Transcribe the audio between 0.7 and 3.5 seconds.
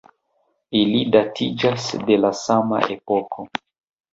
Ili datiĝas de la sama epoko.